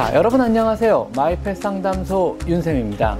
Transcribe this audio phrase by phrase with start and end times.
[0.00, 1.10] 자, 여러분 안녕하세요.
[1.14, 3.18] 마이펫 상담소 윤쌤입니다.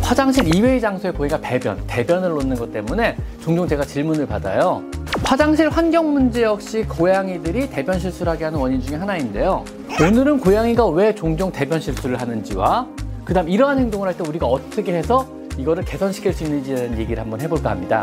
[0.00, 4.84] 화장실 이외의 장소에 고양이가 배변, 대변을 놓는 것 때문에 종종 제가 질문을 받아요.
[5.24, 9.64] 화장실 환경 문제 역시 고양이들이 대변 실수를 하게 하는 원인 중에 하나인데요.
[10.00, 12.86] 오늘은 고양이가 왜 종종 대변 실수를 하는지와
[13.24, 15.26] 그 다음 이러한 행동을 할 때 우리가 어떻게 해서
[15.58, 18.00] 이거를 개선시킬 수 있는지에 대한 얘기를 한번 해볼까 합니다.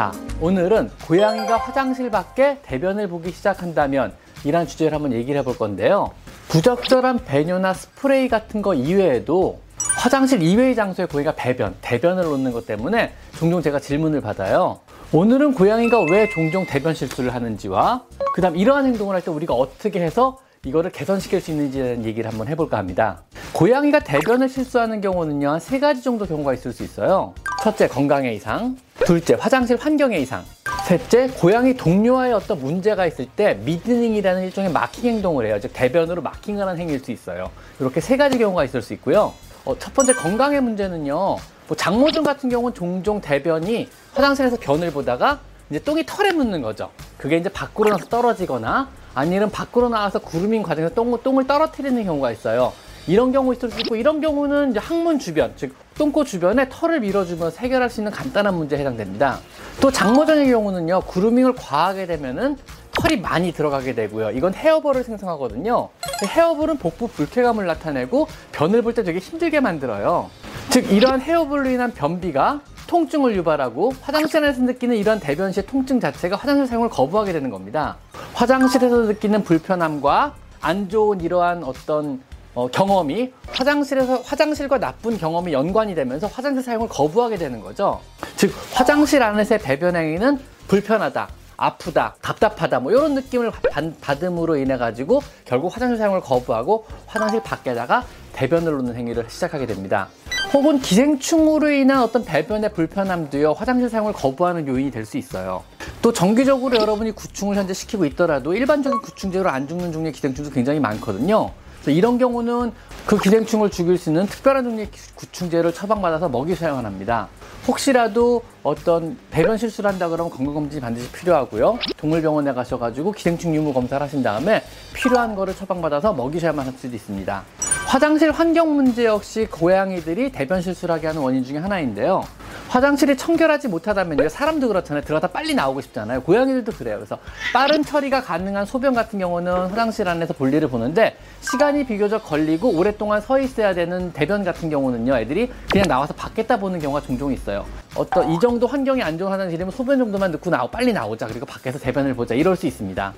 [0.00, 4.14] 자, 오늘은 고양이가 화장실 밖에 대변을 보기 시작한다면
[4.44, 6.12] 이란 주제를 한번 얘기를 해볼 건데요.
[6.48, 9.60] 부적절한 배뇨나 스프레이 같은 거 이외에도
[9.98, 14.80] 화장실 이외의 장소에 고양이가 배변, 대변을 놓는 것 때문에 종종 제가 질문을 받아요.
[15.12, 20.00] 오늘은 고양이가 왜 종종 대변 실수를 하는지와 그 다음 이러한 행동을 할 때 우리가 어떻게
[20.00, 23.20] 해서 이거를 개선시킬 수 있는지에 대한 얘기를 한번 해볼까 합니다.
[23.52, 27.34] 고양이가 대변을 실수하는 경우는요, 한 세 가지 정도 경우가 있을 수 있어요.
[27.62, 28.78] 첫째, 건강의 이상.
[29.04, 30.44] 둘째, 화장실 환경의 이상.
[30.86, 35.58] 셋째, 고양이 동료와의 어떤 문제가 있을 때 미드닝이라는 일종의 마킹 행동을 해요.
[35.60, 37.50] 즉, 대변으로 마킹을 하는 행위일 수 있어요.
[37.78, 39.32] 이렇게 세 가지 경우가 있을 수 있고요.
[39.64, 45.78] 어, 첫 번째, 건강의 문제는요, 뭐 장모종 같은 경우는 종종 대변이 화장실에서 변을 보다가 이제
[45.78, 46.90] 똥이 털에 묻는 거죠.
[47.16, 52.72] 그게 이제 밖으로 나서 떨어지거나 아니면 밖으로 나와서 구루밍 과정에서 똥, 똥을 떨어뜨리는 경우가 있어요.
[53.10, 57.58] 이런 경우 있을 수 있고 이런 경우는 이제 항문 주변 즉 똥꼬 주변에 털을 밀어주면서
[57.58, 59.40] 해결할 수 있는 간단한 문제에 해당됩니다.
[59.80, 62.56] 또 장모전의 경우는요 구루밍을 과하게 되면은
[62.92, 64.30] 털이 많이 들어가게 되고요.
[64.30, 65.88] 이건 헤어볼을 생성하거든요.
[66.22, 70.30] 헤어볼은 복부 불쾌감을 나타내고 변을 볼 때 되게 힘들게 만들어요.
[70.70, 76.66] 즉 이러한 헤어볼로 인한 변비가 통증을 유발하고 화장실에서 느끼는 이런 대변 시의 통증 자체가 화장실
[76.68, 77.96] 사용을 거부하게 되는 겁니다.
[78.34, 82.20] 화장실에서 느끼는 불편함과 안 좋은 이러한 어떤
[82.54, 88.00] 어, 경험이 화장실에서 화장실과 나쁜 경험이 연관이 되면서 화장실 사용을 거부하게 되는 거죠.
[88.36, 93.52] 즉 화장실 안에서의 배변 행위는 불편하다, 아프다, 답답하다 뭐 이런 느낌을
[94.00, 100.08] 받, 음으로 인해 가지고 결국 화장실 사용을 거부하고 화장실 밖에다가 대변을 놓는 행위를 시작하게 됩니다.
[100.52, 105.62] 혹은 기생충으로 인한 어떤 배변의 불편함도요 화장실 사용을 거부하는 요인이 될 수 있어요.
[106.02, 111.50] 또 정기적으로 여러분이 구충을 현재 시키고 있더라도 일반적인 구충제로 안 죽는 종류의 기생충도 굉장히 많거든요.
[111.86, 112.72] 이런 경우는
[113.06, 117.28] 그 기생충을 죽일 수 있는 특별한 종류의 구충제를 처방받아서 먹이 사용을 합니다.
[117.66, 121.78] 혹시라도 어떤 배변 실수를 한다 그러면 건강검진이 반드시 필요하고요.
[121.96, 124.62] 동물병원에 가셔가지고 기생충 유무 검사를 하신 다음에
[124.94, 127.44] 필요한 거를 처방받아서 먹이 사용할 수도 있습니다.
[127.86, 132.22] 화장실 환경 문제 역시 고양이들이 대변 실수를 하게 하는 원인 중에 하나인데요.
[132.70, 134.28] 화장실이 청결하지 못하다면요.
[134.28, 135.02] 사람도 그렇잖아요.
[135.02, 136.22] 들어가다 빨리 나오고 싶잖아요.
[136.22, 136.96] 고양이들도 그래요.
[136.98, 137.18] 그래서
[137.52, 143.40] 빠른 처리가 가능한 소변 같은 경우는 화장실 안에서 볼일을 보는데 시간이 비교적 걸리고 오랫동안 서
[143.40, 145.16] 있어야 되는 대변 같은 경우는요.
[145.16, 147.66] 애들이 그냥 나와서 밖에다 보는 경우가 종종 있어요.
[147.96, 151.26] 어떤 이 정도 환경이 안 좋은 화장실이면 소변 정도만 넣고 나오 빨리 나오자.
[151.26, 152.36] 그리고 밖에서 대변을 보자.
[152.36, 153.12] 이럴 수 있습니다.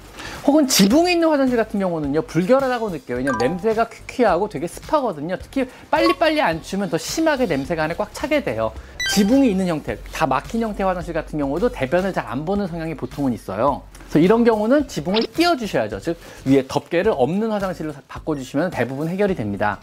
[0.47, 2.23] 혹은 지붕에 있는 화장실 같은 경우는요.
[2.23, 3.19] 불결하다고 느껴요.
[3.19, 5.37] 왜냐면 냄새가 퀴퀴하고 되게 습하거든요.
[5.43, 8.73] 특히 빨리빨리 안 치우면 더 심하게 냄새가 안에 꽉 차게 돼요.
[9.13, 13.35] 지붕이 있는 형태, 다 막힌 형태 화장실 같은 경우도 대변을 잘 안 보는 성향이 보통은
[13.35, 13.83] 있어요.
[14.05, 16.01] 그래서 이런 경우는 지붕을 띄워주셔야죠.
[16.01, 19.81] 즉 위에 덮개를 없는 화장실로 바꿔주시면 대부분 해결이 됩니다.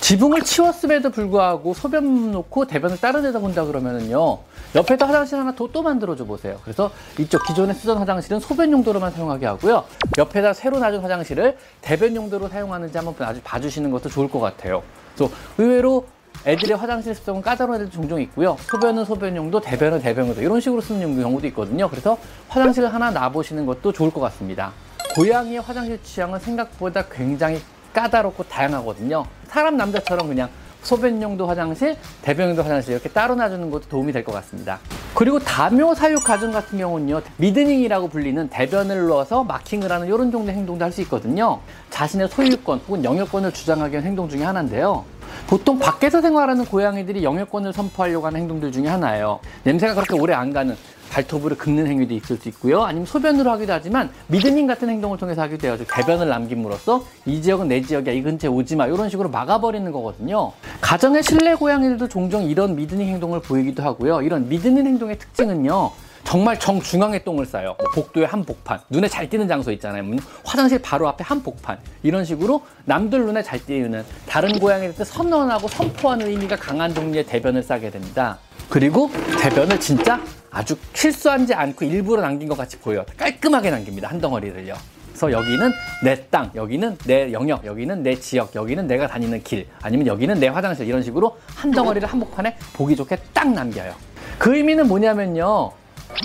[0.00, 4.38] 지붕을 치웠음에도 불구하고 소변 놓고 대변을 다른 데다 본다 그러면은요
[4.76, 6.58] 옆에다 화장실 하나 더 또 만들어줘 보세요.
[6.62, 9.84] 그래서 이쪽 기존에 쓰던 화장실은 소변 용도로만 사용하게 하고요.
[10.16, 13.14] 옆에다 새로 놔준 화장실을 대변 용도로 사용하는지 한번
[13.44, 14.82] 봐주시는 것도 좋을 것 같아요.
[15.14, 16.06] 그래서 의외로
[16.46, 18.56] 애들의 화장실 습성은 까다로운 애들 종종 있고요.
[18.60, 21.88] 소변은 소변용도, 대변은 대변용도 이런 식으로 쓰는 경우도 있거든요.
[21.88, 22.16] 그래서
[22.48, 24.72] 화장실을 하나 놔보시는 것도 좋을 것 같습니다.
[25.14, 27.60] 고양이의 화장실 취향은 생각보다 굉장히
[27.92, 29.26] 까다롭고 다양하거든요.
[29.48, 30.48] 사람 남자처럼 그냥
[30.82, 34.78] 소변용도 화장실, 대변용도 화장실 이렇게 따로 놔주는 것도 도움이 될 것 같습니다.
[35.14, 40.82] 그리고 다묘 사육 가정 같은 경우는요, 미드닝이라고 불리는 대변을 넣어서 마킹을 하는 이런 정도의 행동도
[40.84, 41.60] 할 수 있거든요.
[41.90, 45.04] 자신의 소유권 혹은 영역권을 주장하기 위한 행동 중에 하나인데요.
[45.46, 49.40] 보통 밖에서 생활하는 고양이들이 영역권을 선포하려고 하는 행동들 중에 하나예요.
[49.64, 50.76] 냄새가 그렇게 오래 안 가는
[51.10, 52.82] 발톱으로 긁는 행위도 있을 수 있고요.
[52.82, 55.76] 아니면 소변으로 하기도 하지만 middening 같은 행동을 통해서 하기도 해요.
[55.76, 58.86] 대변을 남김으로써 이 지역은 내 지역이야, 이 근처에 오지 마.
[58.86, 60.52] 이런 식으로 막아버리는 거거든요.
[60.80, 64.22] 가정의 실내 고양이들도 종종 이런 middening 행동을 보이기도 하고요.
[64.22, 65.90] 이런 middening 행동의 특징은요.
[66.30, 67.74] 정말 정중앙에 똥을 싸요.
[67.76, 70.04] 뭐 복도에 한 복판, 눈에 잘 띄는 장소 있잖아요.
[70.44, 71.76] 화장실 바로 앞에 한 복판.
[72.04, 77.90] 이런 식으로 남들 눈에 잘 띄는 다른 고양이한테 선언하고 선포하는 의미가 강한 종류의 대변을 싸게
[77.90, 78.38] 됩니다.
[78.68, 79.10] 그리고
[79.42, 80.22] 대변을 진짜
[80.52, 83.04] 아주 실수하지 않고 일부러 남긴 것 같이 보여요.
[83.16, 84.08] 깔끔하게 남깁니다.
[84.08, 84.74] 한 덩어리를요.
[85.08, 85.72] 그래서 여기는
[86.04, 90.46] 내 땅, 여기는 내 영역, 여기는 내 지역, 여기는 내가 다니는 길, 아니면 여기는 내
[90.46, 93.92] 화장실 이런 식으로 한 덩어리를 한복판에 보기 좋게 딱 남겨요.
[94.38, 95.79] 그 의미는 뭐냐면요.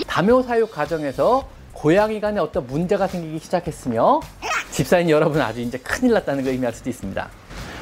[0.06, 4.20] 다묘 사육 과정에서 고양이 간에 어떤 문제가 생기기 시작했으며
[4.70, 7.28] 집사인 여러분 아주 이제 큰일 났다는 걸 의미할 수도 있습니다.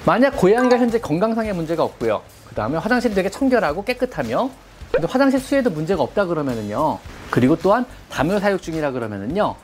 [0.05, 2.23] 만약 고양이가 현재 건강상의 문제가 없고요.
[2.49, 4.51] 그 다음에 화장실이 되게 청결하고 깨끗하며
[4.93, 6.99] 근데 화장실 수에도 문제가 없다 그러면은요.
[7.31, 9.57] 그리고 또한 담요 사육 중이라 그러면은요.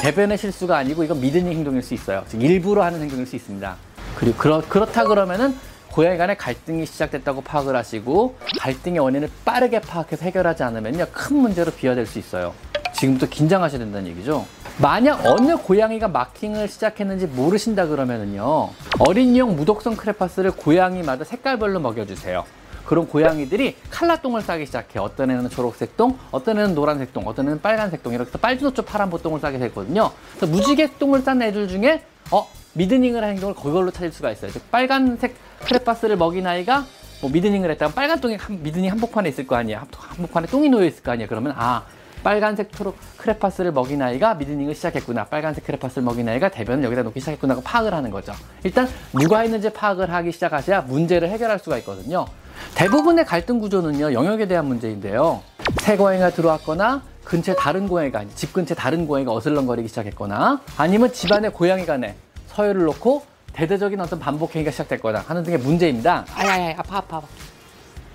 [0.00, 2.24] 대변의 실수가 아니고 이건 미드닝 행동일 수 있어요.
[2.26, 3.76] 즉 일부러 하는 행동일 수 있습니다.
[4.16, 5.54] 그리고 그렇, 그렇다 그러면은
[5.92, 12.06] 고양이 간의 갈등이 시작됐다고 파악을 하시고 갈등의 원인을 빠르게 파악해서 해결하지 않으면요 큰 문제로 비화될
[12.06, 12.54] 수 있어요.
[12.94, 14.46] 지금부터 긴장하셔야 된다는 얘기죠.
[14.78, 22.44] 만약 어느 고양이가 마킹을 시작했는지 모르신다 그러면은요 어린이용 무독성 크레파스를 고양이마다 색깔별로 먹여주세요.
[22.86, 24.98] 그럼 고양이들이 칼라똥을 싸기 시작해.
[24.98, 28.12] 요 어떤 애는 초록색 똥, 어떤 애는 노란색 똥, 어떤 애는 빨간색 똥.
[28.12, 30.10] 이렇게 해서 빨주노초 파남보 똥을 싸게 되거든요.
[30.36, 34.50] 그래서 무지개 똥을 싼 애들 중에 어 middening을 한 행동을 그걸로 찾을 수가 있어요.
[34.50, 35.34] 즉 빨간색
[35.64, 36.84] 크레파스를 먹인 아이가
[37.20, 39.86] 뭐 middening을 했다면 빨간 똥이 한, middening 한복판에 있을 거 아니야.
[39.96, 41.26] 한복판에 똥이 놓여 있을 거 아니야.
[41.28, 41.84] 그러면 아
[42.22, 45.26] 빨간색 초록 크레파스를 먹인 아이가 미드닝을 시작했구나.
[45.26, 47.56] 빨간색 크레파스를 먹인 아이가 대변을 여기다 놓기 시작했구나.
[47.56, 48.32] 고 파악을 하는 거죠.
[48.64, 52.26] 일단 누가 했는지 파악을 하기 시작하셔야 문제를 해결할 수가 있거든요.
[52.74, 55.42] 대부분의 갈등 구조는요 영역에 대한 문제인데요.
[55.80, 61.86] 새 고양이가 들어왔거나 근처에 다른 고양이가 집 근처에 다른 고양이가 어슬렁거리기 시작했거나 아니면 집안에 고양이
[61.86, 62.16] 간에
[62.54, 63.22] 서열을 놓고
[63.52, 66.24] 대대적인 어떤 반복 행위가 시작됐거나 하는 등의 문제입니다.
[66.34, 67.26] 아야야 아파 아파 아파.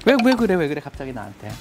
[0.05, 1.51] 왜, 왜 그래, 왜 그래, 갑자기 나한테.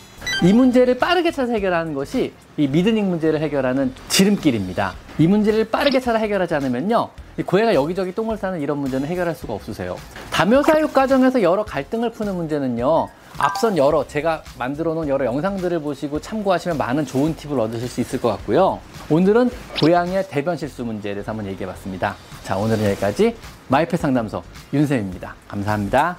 [0.44, 4.94] 이 문제를 빠르게 찾아 해결하는 것이 이 미드닝 문제를 해결하는 지름길입니다.
[5.18, 7.08] 이 문제를 빠르게 찾아 해결하지 않으면요.
[7.38, 9.96] 이 고양이가 여기저기 똥을 싸는 이런 문제는 해결할 수가 없으세요.
[10.30, 13.08] 다묘 사육 과정에서 여러 갈등을 푸는 문제는요.
[13.38, 18.20] 앞선 여러 제가 만들어 놓은 여러 영상들을 보시고 참고하시면 많은 좋은 팁을 얻으실 수 있을
[18.20, 18.80] 것 같고요.
[19.10, 19.50] 오늘은
[19.80, 22.16] 고양이의 대변 실수 문제에 대해서 한번 얘기해 봤습니다.
[22.42, 23.36] 자, 오늘은 여기까지
[23.68, 24.42] 마이펫 상담소
[24.72, 25.34] 윤쌤입니다.
[25.48, 26.16] 감사합니다.